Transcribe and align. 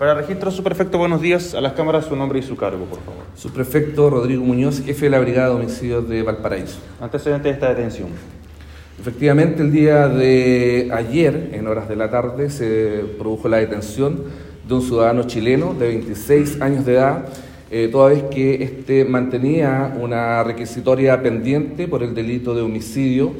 Para 0.00 0.14
registro, 0.14 0.50
su 0.50 0.62
prefecto, 0.62 0.96
buenos 0.96 1.20
días. 1.20 1.54
A 1.54 1.60
las 1.60 1.74
cámaras, 1.74 2.06
su 2.06 2.16
nombre 2.16 2.38
y 2.38 2.42
su 2.42 2.56
cargo, 2.56 2.86
por 2.86 3.00
favor. 3.00 3.22
Su 3.36 3.52
prefecto 3.52 4.08
Rodrigo 4.08 4.42
Muñoz, 4.42 4.82
jefe 4.82 5.04
de 5.04 5.10
la 5.10 5.20
Brigada 5.20 5.50
de 5.50 5.56
Homicidios 5.56 6.08
de 6.08 6.22
Valparaíso. 6.22 6.78
Antecedente 7.02 7.48
de 7.48 7.54
esta 7.54 7.68
detención. 7.68 8.08
Efectivamente, 8.98 9.60
el 9.60 9.70
día 9.70 10.08
de 10.08 10.88
ayer, 10.90 11.50
en 11.52 11.66
horas 11.66 11.86
de 11.86 11.96
la 11.96 12.10
tarde, 12.10 12.48
se 12.48 13.04
produjo 13.18 13.50
la 13.50 13.58
detención 13.58 14.22
de 14.66 14.72
un 14.72 14.80
ciudadano 14.80 15.24
chileno 15.24 15.74
de 15.74 15.88
26 15.88 16.62
años 16.62 16.86
de 16.86 16.94
edad, 16.94 17.26
eh, 17.70 17.90
toda 17.92 18.08
vez 18.08 18.22
que 18.30 18.62
éste 18.64 19.04
mantenía 19.04 19.94
una 20.00 20.42
requisitoria 20.42 21.22
pendiente 21.22 21.86
por 21.88 22.02
el 22.02 22.14
delito 22.14 22.54
de 22.54 22.62
homicidio, 22.62 23.34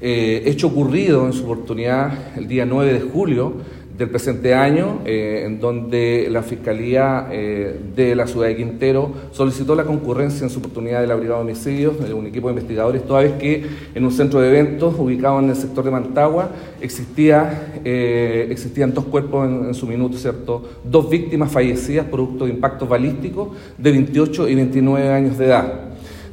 eh, 0.00 0.44
hecho 0.46 0.68
ocurrido 0.68 1.26
en 1.26 1.32
su 1.32 1.42
oportunidad 1.42 2.36
el 2.36 2.46
día 2.46 2.64
9 2.64 2.92
de 2.92 3.00
julio 3.00 3.54
del 3.96 4.10
presente 4.10 4.54
año, 4.54 5.02
eh, 5.04 5.44
en 5.46 5.60
donde 5.60 6.26
la 6.28 6.42
Fiscalía 6.42 7.28
eh, 7.30 7.78
de 7.94 8.16
la 8.16 8.26
ciudad 8.26 8.48
de 8.48 8.56
Quintero 8.56 9.12
solicitó 9.30 9.76
la 9.76 9.84
concurrencia 9.84 10.44
en 10.44 10.50
su 10.50 10.58
oportunidad 10.58 11.00
de 11.00 11.06
la 11.06 11.14
Brigada 11.14 11.38
de 11.38 11.44
Homicidios, 11.44 12.04
de 12.04 12.12
un 12.12 12.26
equipo 12.26 12.48
de 12.48 12.54
investigadores, 12.54 13.04
toda 13.04 13.22
vez 13.22 13.34
que 13.34 13.64
en 13.94 14.04
un 14.04 14.10
centro 14.10 14.40
de 14.40 14.48
eventos 14.48 14.98
ubicado 14.98 15.38
en 15.38 15.50
el 15.50 15.56
sector 15.56 15.84
de 15.84 15.92
Mantagua 15.92 16.50
existía, 16.80 17.80
eh, 17.84 18.48
existían 18.50 18.92
dos 18.92 19.04
cuerpos 19.04 19.48
en, 19.48 19.74
su 19.74 19.86
minuto, 19.86 20.18
¿cierto? 20.18 20.62
Dos 20.82 21.08
víctimas 21.08 21.52
fallecidas 21.52 22.06
producto 22.06 22.46
de 22.46 22.50
impactos 22.50 22.88
balísticos 22.88 23.50
de 23.78 23.92
28 23.92 24.48
y 24.48 24.54
29 24.56 25.08
años 25.08 25.38
de 25.38 25.46
edad. 25.46 25.72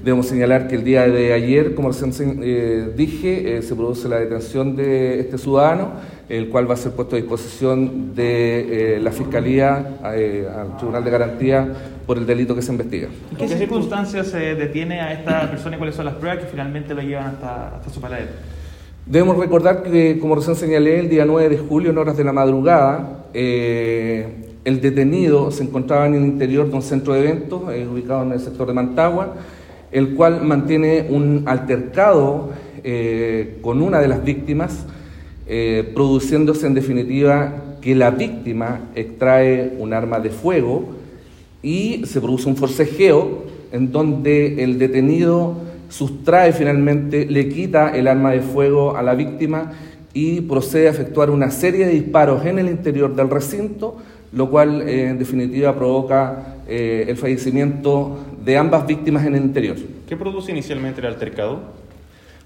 Debemos 0.04 0.26
señalar 0.26 0.68
que 0.68 0.74
el 0.74 0.84
día 0.84 1.08
de 1.08 1.32
ayer, 1.32 1.76
como 1.76 1.90
recién 1.90 2.40
eh, 2.42 2.92
dije, 2.98 3.62
se 3.62 3.76
produce 3.76 4.10
la 4.10 4.18
detención 4.18 4.76
de 4.76 5.20
este 5.20 5.38
ciudadano, 5.38 5.92
el 6.32 6.50
cual 6.50 6.70
va 6.70 6.76
a 6.76 6.78
ser 6.78 6.94
puesto 6.94 7.16
a 7.16 7.20
disposición 7.20 8.16
de 8.16 8.96
eh, 8.96 9.00
la 9.00 9.12
Fiscalía 9.12 9.98
al 10.04 10.78
Tribunal 10.78 11.04
de 11.04 11.12
Garantía 11.12 11.68
por 12.06 12.18
el 12.18 12.26
delito 12.26 12.56
que 12.56 12.62
se 12.62 12.72
investiga. 12.72 13.10
¿En 13.38 13.48
qué 13.50 13.58
circunstancias 13.58 14.28
se 14.28 14.56
detiene 14.56 15.02
a 15.02 15.14
esta 15.14 15.50
persona 15.50 15.76
y 15.76 15.78
cuáles 15.78 15.96
son 15.96 16.06
las 16.06 16.16
pruebas 16.16 16.40
que 16.44 16.50
finalmente 16.50 16.94
lo 16.94 17.02
llevan 17.02 17.28
hasta, 17.28 17.76
hasta 17.76 17.90
su 17.90 18.00
paradero? 18.00 18.32
Debemos 19.06 19.38
recordar 19.38 19.84
que, 19.84 20.20
como 20.20 20.36
recién 20.36 20.56
señalé, 20.56 21.00
el 21.00 21.10
día 21.10 21.26
9 21.26 21.50
de 21.50 21.58
julio, 21.58 21.90
en 21.90 21.98
horas 21.98 22.16
de 22.16 22.24
la 22.24 22.32
madrugada, 22.32 23.26
el 23.34 24.82
detenido 24.82 25.52
se 25.52 25.64
encontraba 25.64 26.06
en 26.06 26.16
el 26.16 26.24
interior 26.24 26.70
de 26.70 26.76
un 26.76 26.82
centro 26.82 27.14
de 27.14 27.22
eventos 27.22 27.62
ubicado 27.64 28.24
en 28.24 28.32
el 28.32 28.40
sector 28.40 28.68
de 28.68 28.74
Mantagua, 28.74 29.36
el 29.92 30.16
cual 30.16 30.44
mantiene 30.44 31.08
un 31.10 31.44
altercado 31.46 32.52
eh, 32.84 33.60
con 33.62 33.82
una 33.82 34.00
de 34.00 34.08
las 34.08 34.24
víctimas, 34.24 34.86
eh, 35.48 35.92
produciéndose 35.94 36.68
en 36.68 36.74
definitiva 36.74 37.78
que 37.82 37.96
la 37.96 38.12
víctima 38.12 38.90
extrae 38.96 39.74
un 39.80 39.94
arma 39.94 40.20
de 40.20 40.30
fuego 40.30 40.96
y 41.64 42.06
se 42.06 42.22
produce 42.22 42.48
un 42.48 42.56
forcejeo 42.56 43.44
en 43.72 43.92
donde 43.92 44.64
el 44.64 44.78
detenido 44.78 45.56
sustrae 45.90 46.54
finalmente, 46.54 47.26
le 47.26 47.50
quita 47.50 47.90
el 47.90 48.08
arma 48.08 48.32
de 48.32 48.42
fuego 48.42 48.96
a 48.96 49.02
la 49.02 49.14
víctima 49.14 49.74
y 50.14 50.42
procede 50.42 50.88
a 50.88 50.92
efectuar 50.92 51.30
una 51.30 51.52
serie 51.52 51.86
de 51.86 51.94
disparos 51.94 52.46
en 52.46 52.60
el 52.60 52.68
interior 52.68 53.16
del 53.16 53.30
recinto, 53.30 53.98
lo 54.34 54.50
cual 54.50 54.82
eh, 54.88 55.10
en 55.10 55.20
definitiva 55.20 55.76
provoca 55.76 56.58
eh, 56.68 57.06
el 57.08 57.18
fallecimiento 57.18 58.20
de 58.44 58.58
ambas 58.58 58.88
víctimas 58.88 59.26
en 59.26 59.36
el 59.36 59.44
interior. 59.44 59.76
¿Qué 60.08 60.16
produce 60.16 60.52
inicialmente 60.52 61.02
el 61.02 61.08
altercado? 61.08 61.60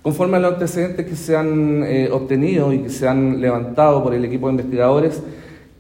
Conforme 0.06 0.38
a 0.38 0.40
los 0.40 0.54
antecedentes 0.54 1.04
que 1.08 1.16
se 1.16 1.36
han 1.36 1.84
eh, 1.84 2.10
obtenido 2.12 2.72
y 2.72 2.78
que 2.78 2.92
se 2.92 3.08
han 3.08 3.42
levantado 3.42 4.04
por 4.04 4.14
el 4.14 4.24
equipo 4.24 4.46
de 4.46 4.52
investigadores, 4.52 5.24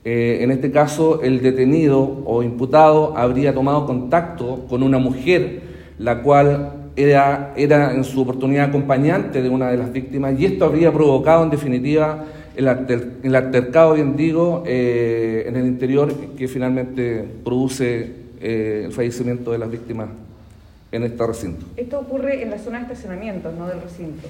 eh, 0.03 0.39
en 0.41 0.49
este 0.49 0.71
caso 0.71 1.21
el 1.21 1.43
detenido 1.43 2.23
o 2.25 2.41
imputado 2.41 3.15
habría 3.15 3.53
tomado 3.53 3.85
contacto 3.85 4.65
con 4.67 4.81
una 4.81 4.97
mujer, 4.97 5.61
la 5.99 6.23
cual 6.23 6.89
era, 6.95 7.53
en 7.55 8.03
su 8.03 8.19
oportunidad 8.19 8.69
acompañante 8.69 9.43
de 9.43 9.49
una 9.49 9.69
de 9.69 9.77
las 9.77 9.93
víctimas, 9.93 10.33
y 10.39 10.45
esto 10.45 10.65
habría 10.65 10.91
provocado 10.91 11.43
en 11.43 11.51
definitiva 11.51 12.25
el, 12.55 12.67
alter, 12.67 13.17
el 13.21 13.35
altercado, 13.35 13.93
bien 13.93 14.17
digo, 14.17 14.63
eh, 14.65 15.45
en 15.45 15.55
el 15.55 15.67
interior 15.67 16.11
que 16.35 16.47
finalmente 16.47 17.23
produce 17.43 18.25
el 18.41 18.91
fallecimiento 18.91 19.51
de 19.51 19.59
las 19.59 19.69
víctimas 19.69 20.24
en 20.91 21.03
este 21.03 21.25
recinto. 21.25 21.65
Esto 21.77 21.99
ocurre 21.99 22.41
en 22.41 22.51
la 22.51 22.59
zona 22.59 22.79
de 22.79 22.85
estacionamiento, 22.85 23.51
no 23.51 23.67
del 23.67 23.81
recinto. 23.81 24.27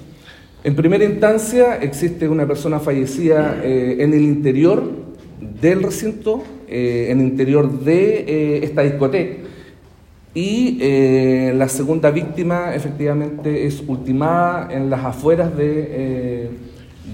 En 0.64 0.74
primera 0.74 1.04
instancia 1.04 1.76
existe 1.76 2.28
una 2.28 2.46
persona 2.46 2.80
fallecida 2.80 3.60
eh, 3.62 3.96
en 4.00 4.14
el 4.14 4.22
interior 4.22 4.82
del 5.60 5.82
recinto, 5.82 6.42
eh, 6.68 7.08
en 7.10 7.20
el 7.20 7.26
interior 7.26 7.70
de 7.80 8.24
eh, 8.26 8.64
esta 8.64 8.82
discoteca. 8.82 9.44
Y 10.34 10.78
eh, 10.80 11.54
la 11.56 11.68
segunda 11.68 12.10
víctima 12.10 12.74
efectivamente 12.74 13.66
es 13.66 13.82
ultimada 13.86 14.68
en 14.70 14.90
las 14.90 15.02
afueras 15.02 15.56
de, 15.56 16.50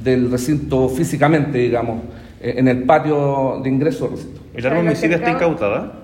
del 0.02 0.30
recinto 0.30 0.88
físicamente, 0.88 1.58
digamos, 1.58 2.02
en 2.40 2.66
el 2.66 2.82
patio 2.82 3.60
de 3.62 3.68
ingreso 3.68 4.06
al 4.06 4.10
recinto. 4.12 4.40
¿El 4.54 4.66
arma 4.66 4.80
homicida 4.80 5.16
está 5.16 5.30
incautada? 5.30 6.01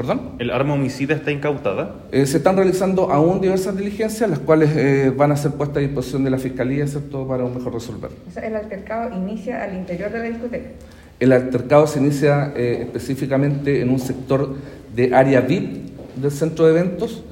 ¿Perdón? 0.00 0.30
¿El 0.38 0.50
arma 0.50 0.72
homicida 0.72 1.14
está 1.14 1.30
incautada? 1.30 1.96
Eh, 2.10 2.24
se 2.24 2.38
están 2.38 2.56
realizando 2.56 3.10
aún 3.10 3.42
diversas 3.42 3.76
diligencias, 3.76 4.30
las 4.30 4.38
cuales 4.38 4.70
eh, 4.74 5.12
van 5.14 5.30
a 5.30 5.36
ser 5.36 5.50
puestas 5.50 5.76
a 5.76 5.80
disposición 5.80 6.24
de 6.24 6.30
la 6.30 6.38
Fiscalía, 6.38 6.86
¿cierto?, 6.86 7.28
para 7.28 7.44
un 7.44 7.54
mejor 7.54 7.74
resolver. 7.74 8.10
O 8.26 8.32
sea, 8.32 8.46
el 8.46 8.56
altercado 8.56 9.14
inicia 9.14 9.62
al 9.62 9.76
interior 9.76 10.10
de 10.10 10.18
la 10.20 10.24
discoteca. 10.24 10.70
El 11.18 11.32
altercado 11.32 11.86
se 11.86 11.98
inicia 11.98 12.50
eh, 12.56 12.78
específicamente 12.80 13.82
en 13.82 13.90
un 13.90 13.98
sector 13.98 14.54
de 14.96 15.14
área 15.14 15.42
VIP 15.42 15.90
del 16.16 16.30
centro 16.30 16.64
de 16.64 16.80
eventos 16.80 17.22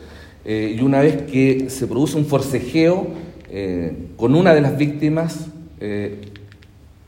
eh, 0.45 0.77
y 0.79 0.83
una 0.83 1.01
vez 1.01 1.23
que 1.23 1.71
se 1.71 1.87
produce 1.87 2.19
un 2.19 2.27
forcejeo 2.27 3.07
eh, 3.49 3.95
con 4.19 4.35
una 4.35 4.53
de 4.53 4.61
las 4.61 4.77
víctimas, 4.77 5.47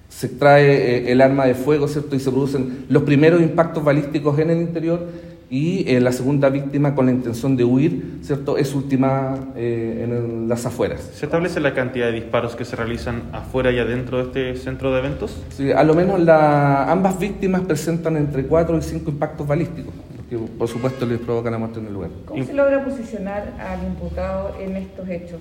se 0.08 0.26
extrae 0.26 1.12
el 1.12 1.20
arma 1.20 1.44
de 1.44 1.54
fuego, 1.54 1.86
¿cierto?, 1.86 2.16
y 2.16 2.20
se 2.20 2.30
producen 2.30 2.86
los 2.88 3.02
primeros 3.02 3.42
impactos 3.42 3.84
balísticos 3.84 4.38
en 4.38 4.48
el 4.48 4.62
interior 4.62 5.06
y 5.50 5.84
eh, 5.92 6.00
la 6.00 6.12
segunda 6.12 6.48
víctima 6.48 6.94
con 6.94 7.06
la 7.06 7.12
intención 7.12 7.56
de 7.56 7.64
huir, 7.64 8.20
¿cierto? 8.22 8.56
Es 8.56 8.72
ultimada 8.72 9.36
eh, 9.56 10.04
en 10.04 10.48
las 10.48 10.64
afueras. 10.64 11.00
¿Se 11.12 11.26
establece 11.26 11.58
la 11.58 11.74
cantidad 11.74 12.06
de 12.06 12.12
disparos 12.12 12.54
que 12.54 12.64
se 12.64 12.76
realizan 12.76 13.24
afuera 13.32 13.72
y 13.72 13.80
adentro 13.80 14.18
de 14.18 14.24
este 14.52 14.62
centro 14.62 14.92
de 14.92 15.00
eventos? 15.00 15.42
Sí, 15.50 15.72
a 15.72 15.82
lo 15.82 15.94
menos 15.94 16.20
la, 16.20 16.88
ambas 16.88 17.18
víctimas 17.18 17.62
presentan 17.62 18.16
entre 18.16 18.46
4 18.46 18.78
y 18.78 18.82
5 18.82 19.10
impactos 19.10 19.44
balísticos, 19.48 19.92
que 20.30 20.38
por 20.38 20.68
supuesto 20.68 21.04
les 21.04 21.18
provocan 21.18 21.52
la 21.52 21.58
muerte 21.58 21.80
en 21.80 21.86
el 21.86 21.94
lugar. 21.94 22.10
¿Cómo 22.26 22.44
se 22.44 22.54
logra 22.54 22.84
posicionar 22.84 23.52
al 23.58 23.84
imputado 23.84 24.56
en 24.60 24.76
estos 24.76 25.08
hechos? 25.08 25.40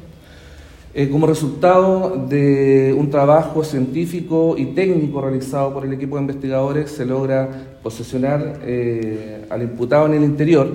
Eh, 0.96 1.08
como 1.10 1.28
resultado 1.28 2.26
de 2.28 2.96
un 2.98 3.12
trabajo 3.12 3.64
científico 3.64 4.56
y 4.58 4.68
técnico 4.68 5.22
realizado 5.22 5.72
por 5.72 5.86
el 5.86 5.94
equipo 5.94 6.16
de 6.16 6.24
investigadores, 6.24 6.90
se 6.90 7.06
logra 7.06 7.78
posesionar 7.84 8.60
eh, 8.64 9.46
al 9.52 9.62
imputado 9.62 10.08
en 10.08 10.16
el 10.16 10.24
interior, 10.24 10.68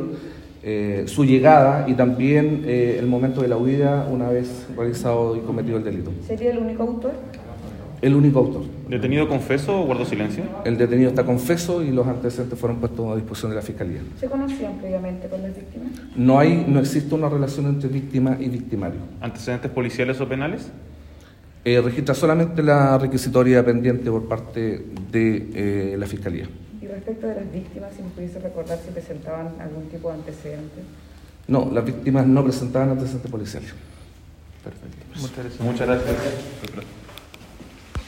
eh, 0.62 1.04
su 1.08 1.24
llegada 1.24 1.84
y 1.88 1.94
también 1.94 2.62
eh, 2.64 2.96
el 2.98 3.06
momento 3.06 3.42
de 3.42 3.48
la 3.48 3.56
huida 3.56 4.08
una 4.10 4.30
vez 4.30 4.66
realizado 4.76 5.36
y 5.36 5.40
cometido 5.40 5.76
el 5.76 5.84
delito. 5.84 6.10
¿Sería 6.26 6.52
el 6.52 6.58
único 6.58 6.84
autor? 6.84 7.12
El 8.04 8.14
único 8.14 8.40
autor. 8.40 8.64
¿Detenido 8.86 9.26
confeso 9.26 9.80
o 9.80 9.86
guardó 9.86 10.04
silencio? 10.04 10.44
El 10.66 10.76
detenido 10.76 11.08
está 11.08 11.24
confeso 11.24 11.82
y 11.82 11.90
los 11.90 12.06
antecedentes 12.06 12.58
fueron 12.58 12.78
puestos 12.78 13.10
a 13.10 13.16
disposición 13.16 13.52
de 13.52 13.56
la 13.56 13.62
Fiscalía. 13.62 14.02
¿Se 14.20 14.28
conocían 14.28 14.76
previamente 14.76 15.26
con 15.26 15.40
las 15.40 15.56
víctimas? 15.56 15.88
No, 16.14 16.38
hay, 16.38 16.66
no 16.68 16.80
existe 16.80 17.14
una 17.14 17.30
relación 17.30 17.64
entre 17.64 17.88
víctima 17.88 18.36
y 18.38 18.50
victimario. 18.50 19.00
¿Antecedentes 19.22 19.70
policiales 19.70 20.20
o 20.20 20.28
penales? 20.28 20.70
Eh, 21.64 21.80
registra 21.80 22.14
solamente 22.14 22.62
la 22.62 22.98
requisitoria 22.98 23.64
pendiente 23.64 24.10
por 24.10 24.28
parte 24.28 24.84
de 25.10 25.50
eh, 25.54 25.96
la 25.96 26.04
Fiscalía. 26.04 26.46
Y 26.82 26.86
respecto 26.86 27.26
de 27.26 27.36
las 27.36 27.50
víctimas, 27.50 27.94
si 27.96 28.02
nos 28.02 28.12
pudiese 28.12 28.38
recordar 28.38 28.78
si 28.84 28.90
presentaban 28.90 29.48
algún 29.58 29.84
tipo 29.84 30.10
de 30.10 30.16
antecedente. 30.16 30.82
No, 31.48 31.70
las 31.72 31.82
víctimas 31.82 32.26
no 32.26 32.44
presentaban 32.44 32.90
antecedentes 32.90 33.30
policiales. 33.30 33.72
Perfecto. 34.62 35.06
Muchas 35.18 35.38
gracias. 35.38 35.60
Muchas 35.60 35.88
gracias. 35.88 37.03